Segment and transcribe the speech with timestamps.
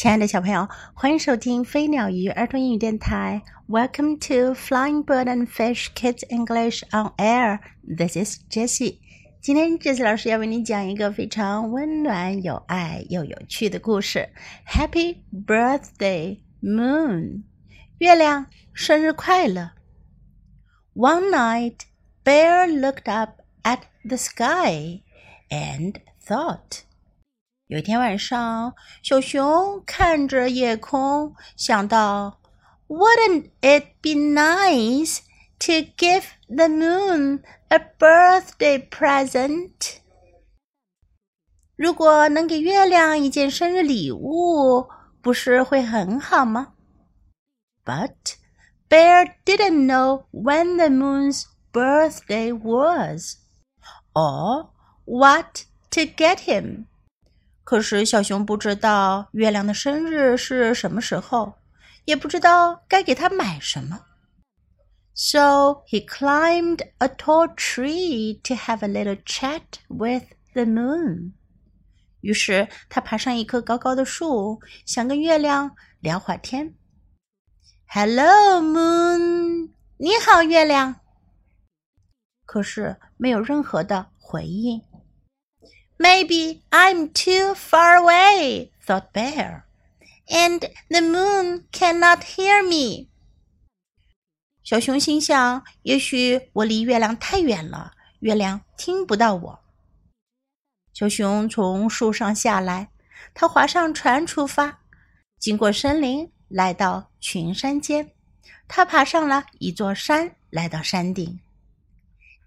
[0.00, 3.42] 亲爱的小朋友，欢迎收听飞鸟鱼儿童英语电台。
[3.66, 7.60] Welcome to Flying Bird and Fish Kids English on Air.
[7.82, 8.98] This is Jessie.
[9.40, 14.28] 今天 Jessie 老师要为你讲一个非常温暖、有爱又有趣的故事。
[14.66, 17.44] Happy birthday, Moon！
[17.98, 19.72] 月亮，生日快乐。
[20.94, 21.78] One night,
[22.24, 25.02] Bear looked up at the sky
[25.48, 25.94] and
[26.26, 26.82] thought.
[27.70, 32.38] 有一天晚上，小熊看着夜空，想到：“
[32.86, 35.18] Wouldn't it be nice
[35.58, 39.98] to give the moon a birthday present？”
[41.74, 44.88] 如果能给月亮一件生日礼物，
[45.20, 46.74] 不是会很好吗？
[47.84, 48.36] But
[48.88, 51.42] Bear didn't know when the moon's
[51.72, 53.38] birthday was,
[54.14, 54.70] or
[55.04, 56.86] what to get him.
[57.63, 61.53] 可是小熊不知道月亮的生日是什么时候，
[62.05, 63.99] 也不知道该给它买什么。
[65.13, 71.33] So he climbed a tall tree to have a little chat with the moon.
[72.21, 76.75] 于是他爬上一棵高高的树，想跟月亮聊会儿天。
[77.87, 79.71] Hello, moon！
[79.97, 80.95] 你好，月亮。
[82.45, 84.81] 可是没有任何的回应。
[86.00, 89.62] Maybe I'm too far away, thought Bear,
[90.28, 93.08] and the moon cannot hear me.
[94.62, 99.60] 小熊心想：也许我离月亮太远了，月亮听不到我。
[100.92, 102.90] 小熊从树上下来，
[103.32, 104.80] 他划上船出发，
[105.38, 108.12] 经过森林，来到群山间。
[108.68, 111.40] 他爬上了一座山，来到山顶。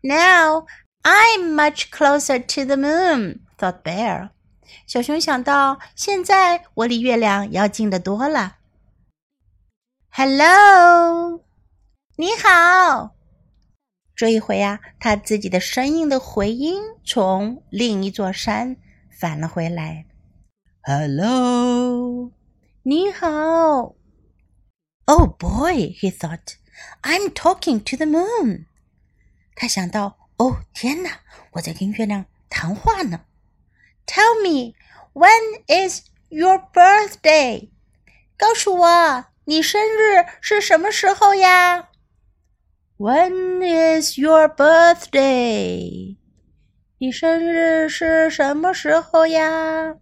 [0.02, 0.66] Now
[1.04, 4.31] I'm much closer to the moon, thought Bear.
[4.87, 8.57] 小熊想到，现在我离月亮要近得多了。
[10.11, 11.45] Hello，
[12.17, 13.15] 你好。
[14.17, 18.77] 这一回啊，他自己的声音的回音从另一座山
[19.11, 20.07] 返了回来。
[20.83, 22.31] Hello，
[22.83, 23.95] 你好。
[25.07, 26.55] Oh boy, he thought,
[27.03, 28.67] I'm talking to the moon.
[29.55, 30.19] 他想到。
[30.37, 31.21] 哦，天哪！
[31.53, 33.21] 我在跟月亮谈话呢。
[34.06, 34.76] Tell me,
[35.14, 37.70] when is your birthday？
[38.38, 41.90] 告诉我，你生日是什么时候呀？
[42.98, 46.18] When is your birthday？
[46.98, 49.96] 你生日是什么时候呀？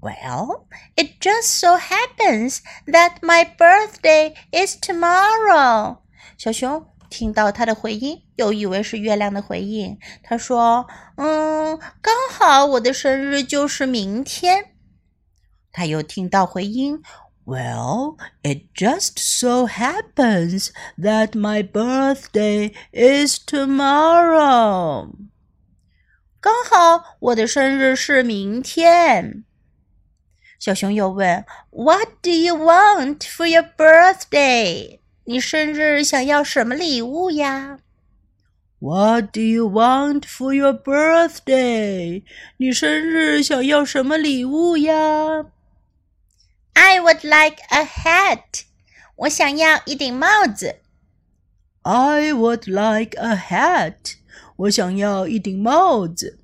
[0.00, 5.98] Well, it just so happens that my birthday is tomorrow.
[6.36, 9.97] 小熊 听到他的回音，又以为是月亮的回应。
[10.23, 10.87] 他说
[11.17, 14.75] ：“嗯，刚好我的生日就是明天。”
[15.71, 17.01] 他又听到回音
[17.45, 25.11] ：“Well, it just so happens that my birthday is tomorrow。”
[26.41, 29.43] 刚好我的生日是明天。
[30.59, 37.78] 小熊又问：“What do you want for your birthday？” 你生日想要什么礼物呀？
[38.78, 42.22] What do you want for your birthday？
[42.58, 45.46] 你生日想要什么礼物呀？
[46.74, 48.64] I would like a hat。
[49.16, 50.80] 我想要一顶帽子。
[51.82, 54.16] I would like a hat。
[54.56, 56.38] 我想要一顶帽子。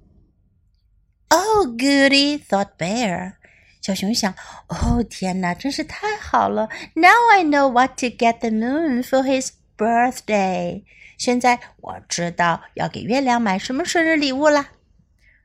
[1.28, 2.38] Oh, goody!
[2.38, 3.34] thought Bear.
[3.85, 4.33] 小熊想
[4.67, 10.81] ：“哦，天哪，真是太好了！Now I know what to get the moon for his birthday。
[11.19, 14.69] 现在我知道要给月亮买什么生日礼物了。”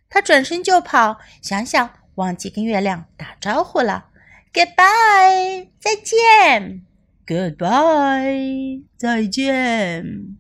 [0.09, 4.07] 他转身就跑，想想忘记跟月亮打招呼了。
[4.55, 6.87] Goodbye，再见。
[7.27, 10.39] Goodbye，再见。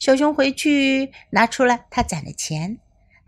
[0.00, 2.78] 小熊回去拿出了他攒的钱，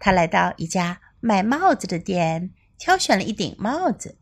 [0.00, 2.50] 他来到一家卖帽子的店。
[2.77, 4.17] 挑选了一顶帽子。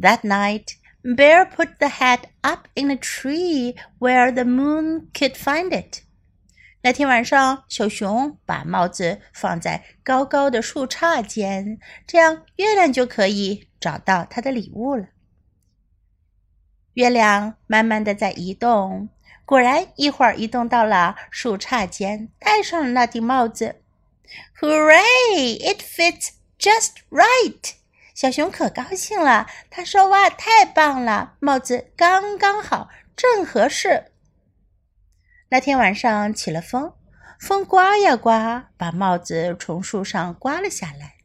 [0.00, 5.70] That night, Bear put the hat up in a tree where the moon could find
[5.70, 6.02] it.
[6.82, 15.06] 那天晚上，小熊把帽子放在高高的树杈间，这样月亮就可以找到它的礼物了。
[16.94, 19.08] 月亮慢慢的在移动，
[19.44, 23.82] 果然一会儿移动到了树杈间，戴上了那顶帽子。
[24.60, 25.58] Hooray!
[25.58, 27.73] It fits Just right，
[28.15, 29.47] 小熊可高兴了。
[29.69, 34.11] 他说：“哇，太棒了，帽子刚刚好，正合适。”
[35.49, 36.93] 那天晚上起了风，
[37.39, 41.15] 风刮呀刮，把帽子从树上刮了下来，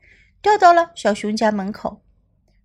[0.42, 2.02] 掉到了小熊家门口。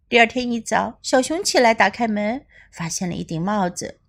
[0.10, 4.00] 第二天一早，小熊起来打开门，发现了一顶帽子。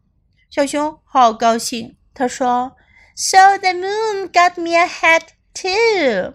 [0.51, 2.77] 小熊好高兴，他说
[3.15, 6.35] ：“So the moon got me a hat too。”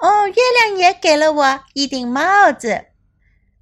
[0.00, 2.86] 哦，月亮也给了我一顶帽子。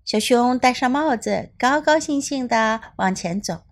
[0.05, 3.63] 小熊戴上帽子，高高兴兴地往前走。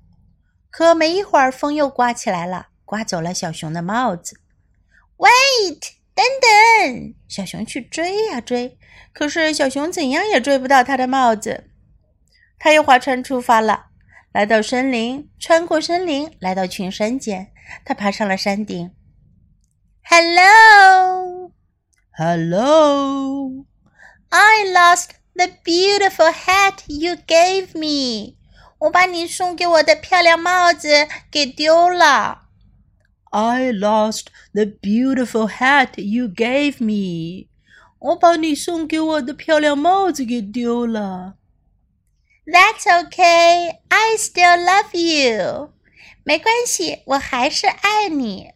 [0.68, 4.40] 可没一会儿，风又刮起来了，刮走了小熊的帽子。
[5.16, 5.80] Wait，
[6.14, 7.14] 等等！
[7.28, 8.76] 小熊去追呀追。
[9.12, 11.70] 可是小熊怎样也追不到他的帽子，
[12.58, 13.86] 他又划船出发了，
[14.32, 17.52] 来到森林，穿过森林，来到群山间。
[17.84, 18.90] 他爬上了山顶。
[20.02, 21.52] Hello
[22.17, 23.63] Hello，Hello，I
[24.73, 28.35] lost the beautiful hat you gave me。
[28.79, 32.49] 我把你送给我的漂亮帽子给丢了。
[33.31, 37.47] I lost the beautiful hat you gave me。
[37.99, 41.35] 我把你送给我的漂亮帽子给丢了。
[42.45, 45.73] That's okay, I still love you.
[46.23, 48.51] 没关系，我还是爱你。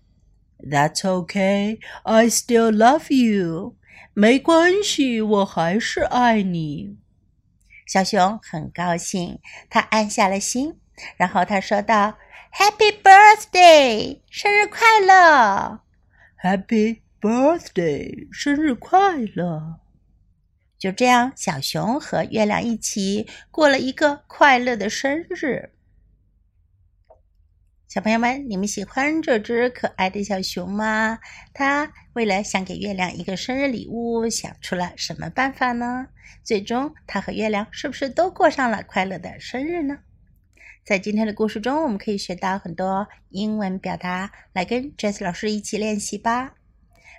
[0.62, 3.76] That's okay, I still love you.
[4.14, 6.96] 没关系，我还是爱你。
[7.86, 10.78] 小熊很高兴，他安下了心，
[11.16, 12.18] 然后他说道
[12.52, 15.80] ：“Happy birthday，生日快乐
[16.42, 19.78] ！Happy。” Birthday，生日快乐！
[20.78, 25.74] 就这样，小熊和月亮一起过了一个快乐的生日。
[27.90, 31.18] 小朋友们，你们喜欢这只可爱的小熊吗？
[31.52, 36.06] 它为了想给月亮一个生日礼物，想出了什么办法呢？
[36.44, 39.98] 最终，它和月亮是不是都过上了快乐的生日呢？
[40.84, 46.54] 在今天的故事中，我们可以学到很多英文表达，来跟 Jess 老师一起练习吧。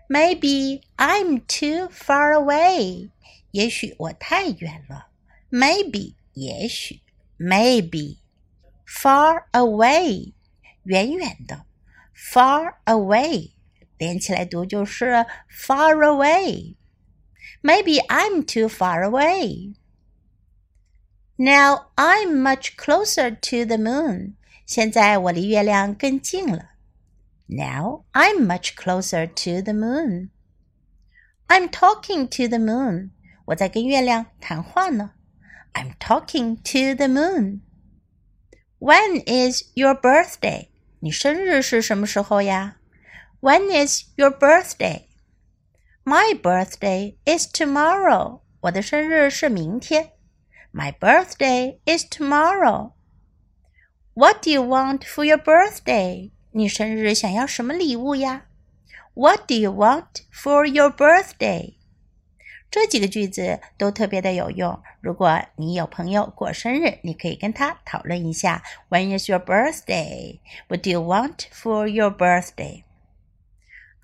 [0.08, 3.10] Maybe I'm too far away.
[3.52, 5.08] 也许我太远了。
[5.52, 7.02] Maybe 也许
[7.38, 8.20] ，Maybe
[8.88, 10.32] far away
[10.85, 11.67] 远远的，
[12.15, 13.53] far away
[13.99, 19.75] 连起来读就是 far away。Maybe I'm too far away.
[21.37, 24.35] Now I'm much closer to the moon.
[24.67, 26.71] 现在我离月亮更近了。
[27.49, 30.31] now I'm much closer to the moon.
[31.49, 33.11] I'm talking to the moon.
[33.47, 35.13] 我在跟月亮谈话呢。
[35.73, 37.61] I'm talking to the moon.
[38.81, 40.69] When is your birthday?
[41.01, 42.77] 你生日是什么时候呀？
[43.41, 45.05] When is your birthday?
[46.05, 48.41] My birthday is tomorrow.
[48.61, 50.13] 我的生日是明天。
[50.73, 52.93] My birthday is tomorrow.
[54.15, 56.33] What do you want for your birthday?
[56.53, 58.47] 你生日想要什么礼物呀？
[59.15, 61.77] What do you want for your birthday？
[62.71, 64.83] 这几个句子都特别的有用。
[65.01, 68.63] 如果你有朋友过生日，你可以跟他讨论一下。
[68.89, 70.41] When is your birthday?
[70.69, 72.85] What do you want for your birthday?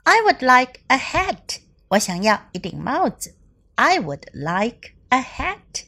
[0.05, 1.61] I would like a hat.
[1.89, 3.37] 我想要一顶帽子。
[3.75, 5.85] I would like a hat.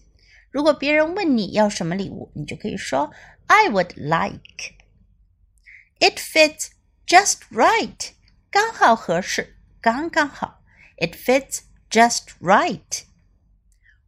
[0.51, 3.11] 如果别人问你要什么礼物，你就可以说
[3.47, 6.71] I would like。it fits
[7.06, 8.11] just right，
[8.51, 10.61] 刚好合适，刚刚好。
[10.97, 11.61] It fits
[11.91, 13.05] just right.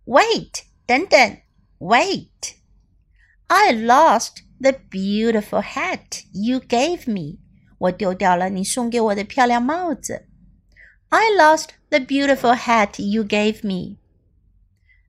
[0.05, 1.41] Wait，等等，
[1.79, 7.39] wait。I lost the beautiful hat you gave me.
[7.79, 10.29] 我丢掉了你送给我的漂亮帽子。
[11.09, 13.99] I lost the beautiful hat you gave me.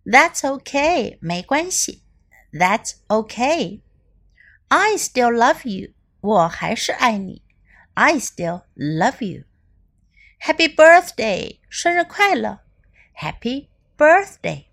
[0.05, 1.17] That's okay.
[1.21, 2.03] 没关系。
[2.51, 3.81] That's okay.
[4.67, 5.93] I still love you.
[6.21, 7.41] 我还是爱你。
[7.93, 9.45] I still love you.
[10.39, 12.59] Happy birthday，生日快乐。
[13.14, 14.66] Happy birthday.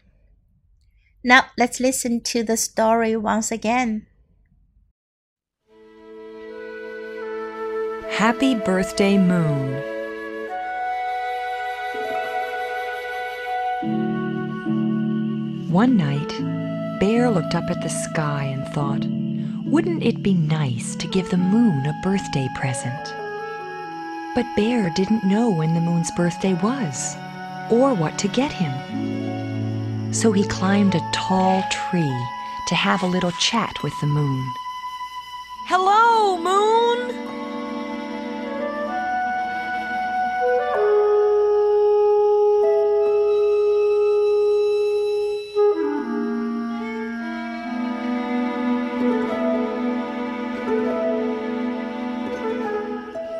[1.23, 4.07] Now let's listen to the story once again.
[8.09, 9.81] Happy Birthday Moon.
[15.71, 16.33] One night,
[16.99, 19.05] Bear looked up at the sky and thought,
[19.65, 23.13] wouldn't it be nice to give the moon a birthday present?
[24.35, 27.15] But Bear didn't know when the moon's birthday was,
[27.69, 28.73] or what to get him.
[30.13, 32.27] So he climbed a tall tree
[32.67, 34.53] to have a little chat with the moon.
[35.67, 37.15] Hello, moon!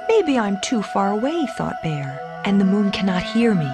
[0.08, 3.72] Maybe I'm too far away, thought Bear, and the moon cannot hear me.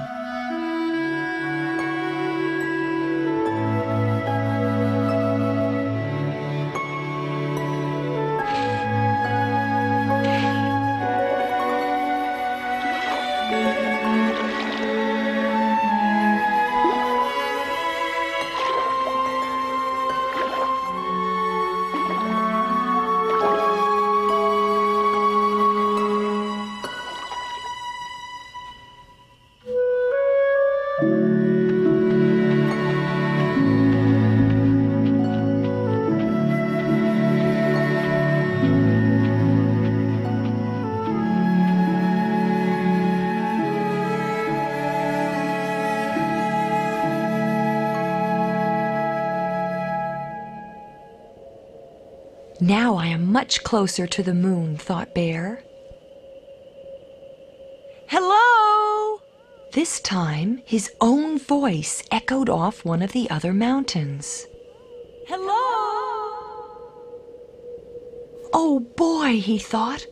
[52.65, 55.63] Now I am much closer to the moon, thought Bear.
[58.07, 59.21] Hello!
[59.73, 64.47] This time, his own voice echoed off one of the other mountains.
[65.27, 65.53] Hello!
[68.51, 70.07] Oh boy, he thought.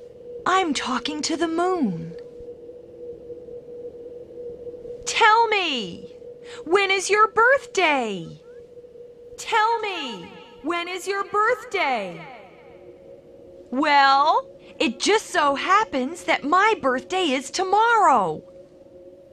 [0.45, 2.15] I'm talking to the moon.
[5.07, 6.13] Tell me,
[6.65, 8.27] when is your birthday?
[9.39, 10.31] Tell me,
[10.61, 12.32] when is your birthday?
[13.73, 14.47] Well,
[14.79, 18.43] it just so happens that my birthday is tomorrow.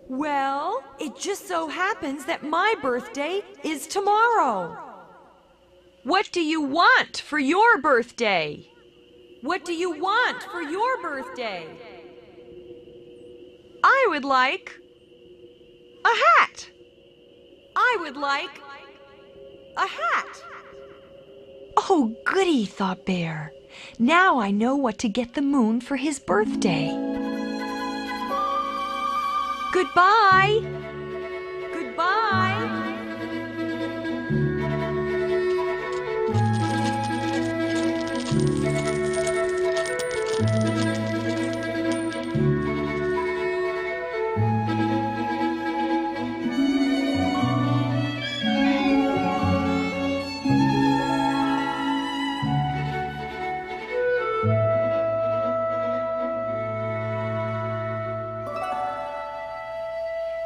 [0.08, 4.78] Well, it just so happens that my birthday is tomorrow.
[6.04, 8.66] What do you want for your birthday?
[9.42, 11.66] What do you want for your birthday?
[13.84, 14.72] I would like
[16.02, 16.70] a hat.
[17.76, 18.62] I would like
[19.76, 20.42] a hat.
[21.76, 23.52] Oh, goody, thought Bear.
[23.98, 26.88] Now I know what to get the moon for his birthday.
[29.72, 30.99] Goodbye.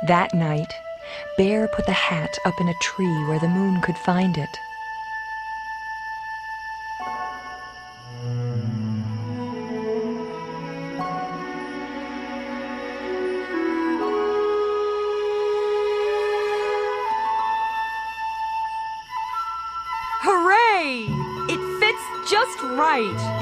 [0.06, 0.70] That night,
[1.38, 4.60] Bear put the hat up in a tree where the moon could find it.
[20.20, 21.08] Hooray!
[21.48, 23.33] It fits just right.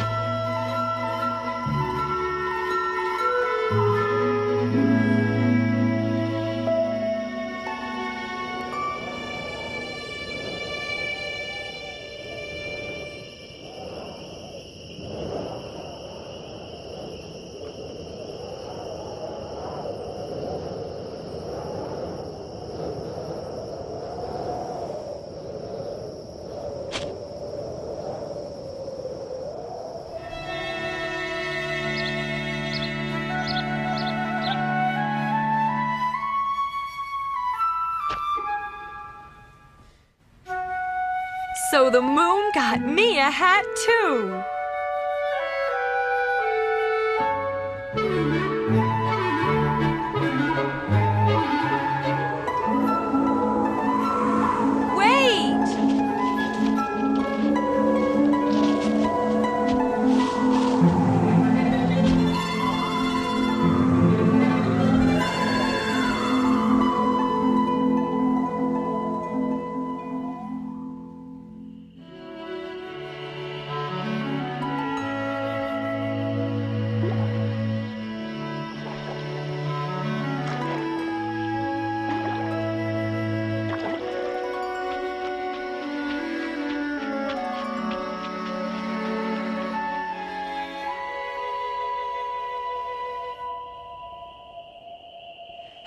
[41.82, 44.40] So the moon got me a hat too.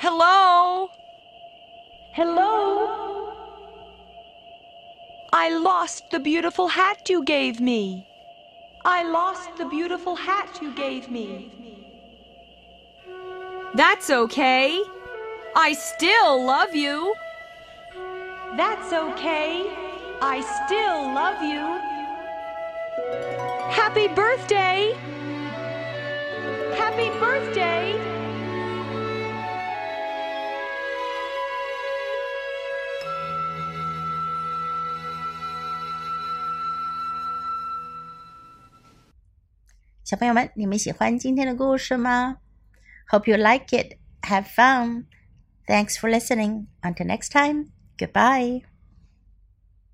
[0.07, 0.91] Hello?
[2.13, 3.33] Hello?
[5.33, 8.05] I lost the beautiful hat you gave me.
[8.85, 11.49] I lost the beautiful hat you gave me.
[13.73, 14.79] That's okay.
[15.55, 17.15] I still love you.
[18.55, 19.65] That's okay.
[20.21, 21.65] I still love you.
[23.71, 24.93] Happy birthday!
[26.77, 28.14] Happy birthday!
[43.11, 43.99] Hope you like it.
[44.23, 45.07] Have fun.
[45.67, 46.67] Thanks for listening.
[46.83, 47.71] Until next time.
[47.97, 48.63] Goodbye.